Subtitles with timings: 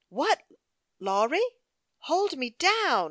[0.09, 0.41] What,
[0.99, 1.43] Lawry?""
[2.07, 2.99] Hold me down